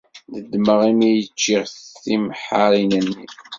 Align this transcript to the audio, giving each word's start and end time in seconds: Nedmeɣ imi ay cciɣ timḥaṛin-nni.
Nedmeɣ 0.33 0.79
imi 0.89 1.05
ay 1.09 1.19
cciɣ 1.37 1.63
timḥaṛin-nni. 2.03 3.25